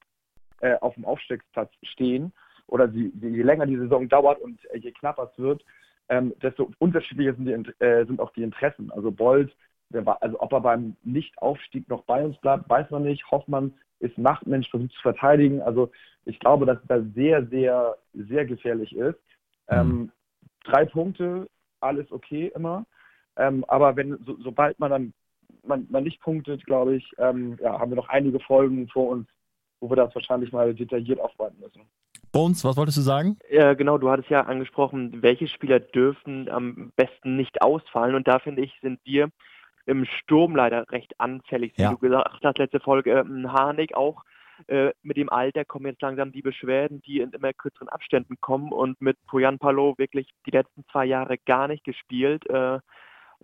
äh, 0.60 0.74
auf 0.80 0.94
dem 0.94 1.04
Aufstiegsplatz 1.04 1.70
stehen 1.84 2.32
oder 2.66 2.88
die, 2.88 3.12
je 3.20 3.42
länger 3.42 3.66
die 3.66 3.76
Saison 3.76 4.08
dauert 4.08 4.40
und 4.40 4.58
äh, 4.72 4.78
je 4.78 4.90
knapper 4.90 5.30
es 5.30 5.38
wird, 5.38 5.64
ähm, 6.08 6.34
desto 6.42 6.72
unterschiedlicher 6.80 7.34
sind, 7.34 7.46
die, 7.46 7.84
äh, 7.84 8.04
sind 8.06 8.18
auch 8.18 8.32
die 8.32 8.42
Interessen. 8.42 8.90
Also 8.90 9.12
war, 9.12 9.54
also 9.92 10.40
ob 10.40 10.52
er 10.52 10.60
beim 10.60 10.96
Nichtaufstieg 11.04 11.88
noch 11.88 12.02
bei 12.04 12.24
uns 12.24 12.36
bleibt, 12.38 12.68
weiß 12.68 12.90
man 12.90 13.04
nicht. 13.04 13.30
Hoffmann 13.30 13.74
ist 14.00 14.18
Machtmensch, 14.18 14.68
versucht 14.70 14.92
zu 14.92 15.02
verteidigen. 15.02 15.62
Also 15.62 15.90
ich 16.24 16.38
glaube, 16.40 16.66
dass 16.66 16.78
da 16.88 17.00
sehr, 17.14 17.46
sehr, 17.46 17.96
sehr 18.12 18.44
gefährlich 18.44 18.94
ist. 18.94 19.18
Ähm, 19.68 20.10
drei 20.64 20.84
Punkte, 20.84 21.48
alles 21.80 22.10
okay 22.10 22.52
immer. 22.54 22.86
Ähm, 23.36 23.64
aber 23.68 23.96
wenn 23.96 24.18
so, 24.24 24.36
sobald 24.40 24.78
man 24.78 24.90
dann 24.90 25.12
man, 25.66 25.86
man 25.90 26.04
nicht 26.04 26.20
punktet, 26.20 26.64
glaube 26.66 26.96
ich, 26.96 27.10
ähm, 27.18 27.56
ja, 27.60 27.78
haben 27.78 27.90
wir 27.90 27.96
noch 27.96 28.08
einige 28.08 28.40
Folgen 28.40 28.88
vor 28.88 29.08
uns, 29.10 29.28
wo 29.80 29.90
wir 29.90 29.96
das 29.96 30.14
wahrscheinlich 30.14 30.52
mal 30.52 30.74
detailliert 30.74 31.20
aufwarten 31.20 31.58
müssen. 31.60 31.82
Bones, 32.32 32.64
was 32.64 32.76
wolltest 32.76 32.98
du 32.98 33.02
sagen? 33.02 33.38
Ja, 33.50 33.74
genau, 33.74 33.96
du 33.96 34.10
hattest 34.10 34.28
ja 34.28 34.42
angesprochen, 34.42 35.22
welche 35.22 35.46
Spieler 35.46 35.78
dürfen 35.78 36.48
am 36.48 36.92
besten 36.96 37.36
nicht 37.36 37.62
ausfallen. 37.62 38.14
Und 38.14 38.26
da 38.26 38.40
finde 38.40 38.62
ich, 38.62 38.72
sind 38.82 38.98
wir 39.04 39.30
im 39.86 40.04
Sturm 40.04 40.56
leider 40.56 40.90
recht 40.90 41.18
anfällig. 41.20 41.74
Wie 41.76 41.82
Ja. 41.82 41.90
du 41.90 41.98
gesagt 41.98 42.44
hast, 42.44 42.58
letzte 42.58 42.80
Folge, 42.80 43.12
ähm, 43.12 43.52
Harnik 43.52 43.94
auch 43.94 44.24
äh, 44.68 44.92
mit 45.02 45.16
dem 45.16 45.28
Alter 45.30 45.64
kommen 45.64 45.86
jetzt 45.86 46.02
langsam 46.02 46.32
die 46.32 46.42
Beschwerden, 46.42 47.02
die 47.02 47.20
in 47.20 47.30
immer 47.30 47.52
kürzeren 47.52 47.88
Abständen 47.88 48.36
kommen. 48.40 48.72
Und 48.72 49.00
mit 49.00 49.16
Poyan 49.26 49.58
Palo 49.58 49.94
wirklich 49.98 50.28
die 50.46 50.52
letzten 50.52 50.84
zwei 50.92 51.04
Jahre 51.06 51.38
gar 51.38 51.68
nicht 51.68 51.84
gespielt. 51.84 52.48
Äh, 52.48 52.78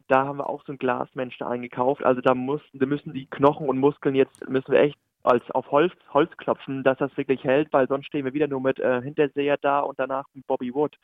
da 0.08 0.24
haben 0.24 0.38
wir 0.38 0.48
auch 0.48 0.62
so 0.64 0.72
einen 0.72 0.78
Glasmensch 0.78 1.36
da 1.38 1.48
eingekauft. 1.48 2.04
Also 2.04 2.20
da 2.20 2.34
mussten, 2.34 2.78
da 2.78 2.86
müssen 2.86 3.12
die 3.12 3.26
Knochen 3.26 3.68
und 3.68 3.78
Muskeln 3.78 4.14
jetzt, 4.14 4.48
müssen 4.48 4.72
wir 4.72 4.80
echt 4.80 4.98
als 5.22 5.48
auf 5.50 5.70
Holz, 5.70 5.92
Holz 6.14 6.34
klopfen, 6.38 6.82
dass 6.82 6.96
das 6.98 7.14
wirklich 7.16 7.44
hält, 7.44 7.72
weil 7.72 7.86
sonst 7.88 8.06
stehen 8.06 8.24
wir 8.24 8.32
wieder 8.32 8.46
nur 8.46 8.60
mit 8.60 8.78
äh, 8.78 9.02
Hinterseher 9.02 9.58
da 9.60 9.80
und 9.80 9.98
danach 9.98 10.24
mit 10.32 10.46
Bobby 10.46 10.72
Wood. 10.72 10.96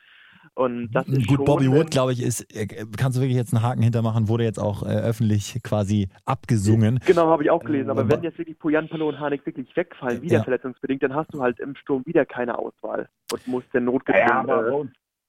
Und 0.53 0.89
das 0.91 1.07
ist 1.07 1.27
Gut, 1.27 1.37
schon, 1.37 1.45
Bobby 1.45 1.71
Wood, 1.71 1.91
glaube 1.91 2.13
ich, 2.13 2.23
ist, 2.23 2.41
äh, 2.55 2.65
kannst 2.97 3.17
du 3.17 3.21
wirklich 3.21 3.37
jetzt 3.37 3.53
einen 3.53 3.63
Haken 3.63 3.81
hintermachen, 3.83 4.27
wurde 4.27 4.43
jetzt 4.43 4.59
auch 4.59 4.83
äh, 4.83 4.87
öffentlich 4.87 5.59
quasi 5.63 6.09
abgesungen. 6.25 6.99
Genau, 7.05 7.27
habe 7.27 7.43
ich 7.43 7.49
auch 7.51 7.63
gelesen. 7.63 7.89
Aber 7.89 8.01
Aber- 8.01 8.09
wenn 8.09 8.23
jetzt 8.23 8.37
wirklich 8.37 8.57
Poyan 8.57 8.87
Palo 8.89 9.09
und 9.09 9.19
Hanek 9.19 9.45
wirklich 9.45 9.75
wegfallen, 9.75 10.21
wieder 10.21 10.37
Ja. 10.37 10.43
verletzungsbedingt, 10.43 11.03
dann 11.03 11.13
hast 11.13 11.33
du 11.33 11.41
halt 11.41 11.59
im 11.59 11.75
Sturm 11.75 12.03
wieder 12.05 12.25
keine 12.25 12.57
Auswahl 12.57 13.07
und 13.31 13.45
musst 13.47 13.67
dann 13.73 13.83
Ja, 13.85 13.91
notgedrungen. 13.91 14.31
aber, 14.31 14.63
bei 14.63 14.69
äh, 14.69 14.85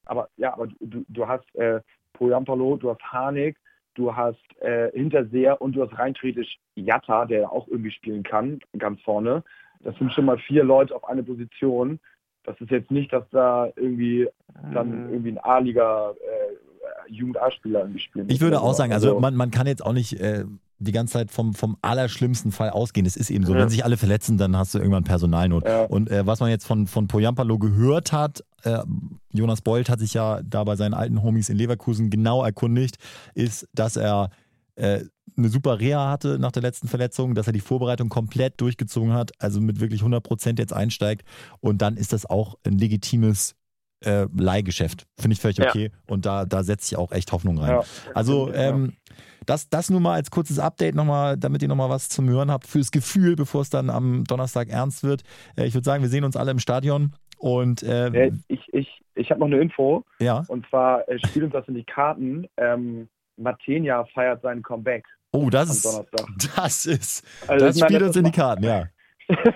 aber, 0.06 0.28
ja, 0.38 0.54
aber 0.54 0.68
du, 0.80 1.04
du 1.08 1.28
hast 1.28 1.54
äh, 1.56 1.80
Poyampalo, 2.14 2.76
du 2.76 2.90
hast 2.90 3.02
Harnik, 3.02 3.56
du 3.94 4.14
hast 4.14 4.38
äh, 4.60 4.90
Hinterseher 4.92 5.60
und 5.60 5.76
du 5.76 5.82
hast 5.82 5.96
rein 5.98 6.14
theoretisch 6.14 6.58
Jatta, 6.74 7.26
der 7.26 7.52
auch 7.52 7.68
irgendwie 7.68 7.90
spielen 7.90 8.22
kann, 8.22 8.60
ganz 8.78 9.00
vorne. 9.02 9.42
Das 9.80 9.96
sind 9.98 10.12
schon 10.12 10.24
mal 10.24 10.38
vier 10.38 10.64
Leute 10.64 10.94
auf 10.94 11.04
eine 11.08 11.22
Position. 11.22 12.00
Das 12.44 12.58
ist 12.60 12.70
jetzt 12.70 12.90
nicht, 12.90 13.12
dass 13.12 13.24
da 13.30 13.66
irgendwie 13.76 14.28
dann 14.72 15.06
Mhm. 15.06 15.12
irgendwie 15.12 15.30
ein 15.32 15.38
A-Liga 15.38 16.10
äh, 16.12 17.12
Jugend-A-Spieler 17.12 17.80
irgendwie 17.80 18.00
spielen. 18.00 18.28
Ich 18.30 18.40
würde 18.40 18.60
auch 18.60 18.74
sagen, 18.74 18.92
also 18.92 19.18
man, 19.20 19.34
man 19.34 19.50
kann 19.50 19.66
jetzt 19.66 19.84
auch 19.84 19.92
nicht 19.92 20.14
äh, 20.20 20.44
die 20.78 20.92
ganze 20.92 21.14
Zeit 21.14 21.30
vom, 21.30 21.54
vom 21.54 21.76
allerschlimmsten 21.82 22.52
Fall 22.52 22.70
ausgehen. 22.70 23.04
Es 23.06 23.16
ist 23.16 23.30
eben 23.30 23.44
so, 23.44 23.52
Ja. 23.54 23.60
wenn 23.60 23.68
sich 23.68 23.84
alle 23.84 23.96
verletzen, 23.96 24.38
dann 24.38 24.56
hast 24.56 24.74
du 24.74 24.78
irgendwann 24.78 25.04
Personalnot. 25.04 25.64
Ja. 25.64 25.84
Und 25.84 26.10
äh, 26.10 26.26
was 26.26 26.40
man 26.40 26.50
jetzt 26.50 26.66
von, 26.66 26.86
von 26.86 27.08
Poyampalo 27.08 27.58
gehört 27.58 28.12
hat, 28.12 28.44
äh, 28.62 28.78
Jonas 29.32 29.60
Bold 29.60 29.88
hat 29.90 29.98
sich 30.00 30.14
ja 30.14 30.40
da 30.42 30.64
bei 30.64 30.76
seinen 30.76 30.94
alten 30.94 31.22
Homies 31.22 31.48
in 31.48 31.56
Leverkusen 31.56 32.10
genau 32.10 32.44
erkundigt, 32.44 32.96
ist, 33.34 33.68
dass 33.74 33.96
er 33.96 34.30
äh, 34.76 35.00
eine 35.36 35.48
super 35.48 35.80
Reha 35.80 36.10
hatte 36.10 36.38
nach 36.38 36.52
der 36.52 36.62
letzten 36.62 36.88
Verletzung, 36.88 37.34
dass 37.34 37.46
er 37.46 37.52
die 37.52 37.60
Vorbereitung 37.60 38.08
komplett 38.08 38.60
durchgezogen 38.60 39.12
hat, 39.12 39.32
also 39.38 39.60
mit 39.60 39.80
wirklich 39.80 40.00
100 40.00 40.22
Prozent 40.22 40.58
jetzt 40.58 40.72
einsteigt. 40.72 41.24
Und 41.60 41.82
dann 41.82 41.96
ist 41.96 42.12
das 42.12 42.26
auch 42.26 42.56
ein 42.66 42.78
legitimes 42.78 43.54
äh, 44.04 44.26
Leihgeschäft. 44.36 45.06
Finde 45.18 45.34
ich 45.34 45.40
völlig 45.40 45.58
Ja. 45.58 45.68
okay. 45.68 45.90
Und 46.06 46.24
da, 46.24 46.44
da 46.44 46.62
setze 46.62 46.94
ich 46.94 46.98
auch 46.98 47.10
echt 47.12 47.32
Hoffnung 47.32 47.58
rein. 47.58 47.70
Ja. 47.70 47.84
Also 48.14 48.48
Ja. 48.48 48.70
ähm, 48.70 48.92
das, 49.46 49.68
das 49.70 49.88
nur 49.90 50.00
mal 50.00 50.14
als 50.14 50.30
kurzes 50.30 50.58
Update 50.58 50.94
nochmal, 50.94 51.36
damit 51.36 51.62
ihr 51.62 51.68
nochmal 51.68 51.88
was 51.88 52.08
zum 52.08 52.28
Hören 52.28 52.50
habt 52.50 52.66
fürs 52.66 52.90
Gefühl, 52.90 53.34
bevor 53.34 53.62
es 53.62 53.70
dann 53.70 53.88
am 53.90 54.24
Donnerstag 54.24 54.68
ernst 54.68 55.02
wird. 55.02 55.22
Äh, 55.56 55.66
ich 55.66 55.74
würde 55.74 55.84
sagen, 55.84 56.02
wir 56.02 56.10
sehen 56.10 56.24
uns 56.24 56.36
alle 56.36 56.50
im 56.50 56.58
Stadion 56.58 57.12
und 57.38 57.82
äh, 57.82 58.30
ich 58.48 58.60
ich, 58.72 58.88
ich 59.14 59.30
habe 59.30 59.40
noch 59.40 59.46
eine 59.48 59.58
Info. 59.58 60.04
ja. 60.20 60.44
Und 60.48 60.66
zwar 60.68 61.08
äh, 61.08 61.18
spielt 61.18 61.46
uns 61.46 61.52
das 61.54 61.66
in 61.66 61.74
die 61.74 61.84
Karten. 61.84 62.46
Ähm, 62.56 63.08
Matenia 63.36 64.04
feiert 64.14 64.42
sein 64.42 64.62
Comeback 64.62 65.04
Oh, 65.32 65.50
das 65.50 65.70
ist, 65.70 65.84
das 66.56 66.86
ist, 66.86 67.24
Also 67.46 67.66
das 67.66 67.76
meine, 67.76 67.88
spielt 67.90 68.02
uns 68.02 68.16
in 68.16 68.24
die 68.24 68.30
Karten, 68.32 68.64
ja. 68.64 68.86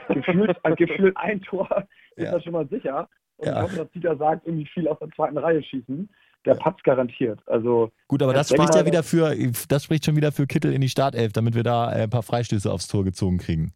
gefühlt, 0.09 0.57
äh, 0.65 0.75
gefühlt 0.77 1.17
ein 1.17 1.41
Tor 1.43 1.87
ist 2.17 2.25
Ja. 2.25 2.33
das 2.33 2.45
schon 2.45 2.53
mal 2.53 2.69
sicher. 2.69 3.09
Und 3.37 3.47
Ja. 3.49 3.57
ich 3.57 3.63
hoffe, 3.63 3.77
dass 3.77 3.91
Dieter 3.93 4.17
sagt, 4.17 4.47
irgendwie 4.47 4.67
viel 4.67 4.87
aus 4.89 4.99
der 4.99 5.09
zweiten 5.17 5.39
Reihe 5.39 5.63
schießen. 5.63 6.09
Der 6.45 6.55
Patz 6.57 6.83
garantiert. 6.83 7.41
Also 7.47 7.91
Gut, 8.09 8.21
aber 8.23 8.35
das 8.35 8.49
spricht 8.51 8.75
ja 8.75 8.85
wieder 8.85 9.03
für, 9.05 9.35
das 9.69 9.85
spricht 9.85 10.05
schon 10.05 10.17
wieder 10.17 10.33
für 10.33 10.47
Kittel 10.47 10.73
in 10.73 10.81
die 10.81 10.89
Startelf, 10.89 11.33
damit 11.33 11.55
wir 11.55 11.63
da 11.63 11.93
äh, 11.93 12.03
ein 12.03 12.11
paar 12.11 12.25
Freistöße 12.25 12.71
aufs 12.71 12.89
Tor 12.89 13.05
gezogen 13.05 13.39
kriegen. 13.39 13.73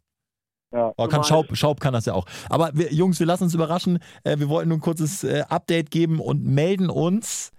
ja. 0.73 0.93
Oh, 0.97 1.07
kann 1.07 1.23
Schaub, 1.23 1.47
Schaub 1.55 1.79
kann 1.79 1.93
das 1.93 2.05
ja 2.05 2.13
auch. 2.13 2.25
Aber 2.49 2.71
wir, 2.73 2.91
Jungs, 2.93 3.19
wir 3.21 3.25
lassen 3.25 3.45
uns 3.45 3.53
überraschen. 3.55 3.99
Äh, 4.25 4.37
wir 4.39 4.49
wollten 4.49 4.67
nur 4.69 4.77
ein 4.79 4.81
kurzes 4.81 5.23
äh, 5.23 5.43
Update 5.47 5.91
geben 5.91 6.19
und 6.19 6.43
melden 6.45 6.89
uns 6.89 7.51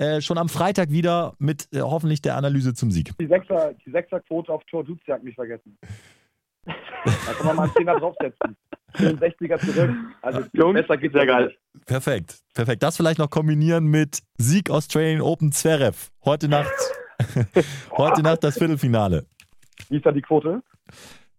äh, 0.00 0.22
schon 0.22 0.38
am 0.38 0.48
Freitag 0.48 0.90
wieder 0.90 1.34
mit 1.38 1.68
äh, 1.72 1.80
hoffentlich 1.80 2.22
der 2.22 2.36
Analyse 2.36 2.72
zum 2.72 2.90
Sieg. 2.90 3.12
Die 3.20 3.26
Sechser, 3.26 3.74
die 3.84 3.90
Sechserquote 3.90 4.50
auf 4.50 4.64
Tor 4.64 4.82
Duziak 4.82 5.22
nicht 5.22 5.34
vergessen. 5.34 5.78
Da 7.02 7.32
kann 7.32 7.46
man 7.46 7.56
mal 7.56 7.62
einen 7.62 7.72
Zehner 7.72 7.98
draufsetzen. 7.98 8.54
Für 8.92 9.14
den 9.14 9.18
60er 9.18 9.58
zurück. 9.58 9.96
Also 10.20 10.42
Jungs, 10.52 10.78
besser 10.78 10.98
geht's 10.98 11.14
sehr 11.14 11.24
ja 11.24 11.38
geil. 11.38 11.56
Perfekt, 11.86 12.40
perfekt. 12.52 12.82
Das 12.82 12.98
vielleicht 12.98 13.18
noch 13.18 13.30
kombinieren 13.30 13.86
mit 13.86 14.20
Sieg 14.36 14.68
Australian 14.68 15.22
Open 15.22 15.52
Zverev. 15.52 16.10
Heute 16.22 16.48
Nacht, 16.48 16.70
heute 17.96 18.22
Nacht 18.22 18.44
das 18.44 18.58
Viertelfinale. 18.58 19.24
Wie 19.88 19.96
ist 19.96 20.04
da 20.04 20.12
die 20.12 20.20
Quote? 20.20 20.62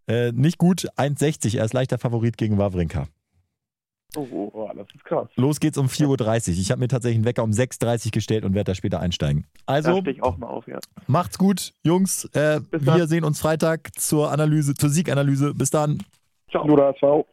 Äh, 0.07 0.31
nicht 0.31 0.57
gut, 0.57 0.87
1,60. 0.97 1.59
Er 1.59 1.65
ist 1.65 1.73
leichter 1.73 1.99
Favorit 1.99 2.37
gegen 2.37 2.57
Wawrinka. 2.57 3.07
Oh, 4.15 4.27
oh. 4.31 4.49
Boah, 4.51 4.73
das 4.75 4.87
ist 4.93 5.03
krass. 5.05 5.27
Los 5.35 5.59
geht's 5.59 5.77
um 5.77 5.87
4.30 5.87 6.51
Uhr. 6.51 6.57
Ich 6.59 6.71
habe 6.71 6.79
mir 6.79 6.87
tatsächlich 6.87 7.17
einen 7.17 7.25
Wecker 7.25 7.43
um 7.43 7.51
6.30 7.51 8.07
Uhr 8.07 8.11
gestellt 8.11 8.45
und 8.45 8.53
werde 8.53 8.71
da 8.71 8.75
später 8.75 8.99
einsteigen. 8.99 9.45
Also, 9.65 10.01
ich 10.05 10.21
auch 10.21 10.37
mal 10.37 10.47
auf, 10.47 10.67
ja. 10.67 10.79
macht's 11.07 11.37
gut, 11.37 11.73
Jungs. 11.83 12.25
Äh, 12.33 12.61
wir 12.71 13.07
sehen 13.07 13.23
uns 13.23 13.39
Freitag 13.39 13.95
zur 13.97 14.31
Analyse, 14.31 14.73
zur 14.73 14.89
Sieganalyse. 14.89 15.53
Bis 15.53 15.69
dann. 15.69 15.99
Ciao. 16.49 16.67
Luda, 16.67 16.93
ciao. 16.95 17.25